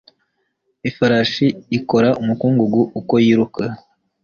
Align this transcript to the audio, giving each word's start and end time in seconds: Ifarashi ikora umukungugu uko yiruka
Ifarashi 0.89 1.47
ikora 1.77 2.09
umukungugu 2.21 2.81
uko 2.99 3.13
yiruka 3.25 3.63